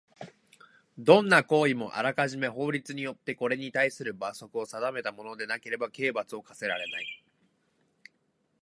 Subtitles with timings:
[0.97, 7.23] どんな行為もあらかじめ法律によってこれにたいする罰則を定めたものでなければ刑罰を科せられない。